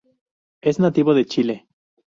[0.61, 1.67] Es nativo de Chile.